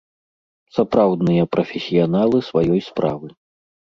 [0.77, 3.27] Сапраўдныя прафесіяналы сваёй справы.